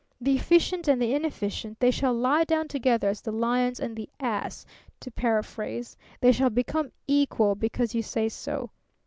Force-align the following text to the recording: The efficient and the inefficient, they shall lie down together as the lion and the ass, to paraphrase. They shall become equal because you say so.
The 0.19 0.35
efficient 0.35 0.87
and 0.87 0.99
the 0.99 1.13
inefficient, 1.13 1.79
they 1.79 1.91
shall 1.91 2.11
lie 2.15 2.43
down 2.45 2.67
together 2.67 3.07
as 3.07 3.21
the 3.21 3.31
lion 3.31 3.75
and 3.79 3.95
the 3.95 4.09
ass, 4.19 4.65
to 4.99 5.11
paraphrase. 5.11 5.95
They 6.21 6.31
shall 6.31 6.49
become 6.49 6.91
equal 7.07 7.53
because 7.53 7.93
you 7.93 8.01
say 8.01 8.27
so. 8.27 8.71